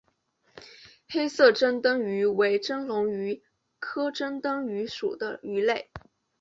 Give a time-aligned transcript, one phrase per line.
[1.07, 3.43] 黑色珍灯鱼为灯笼鱼
[3.77, 5.91] 科珍灯鱼属的鱼类。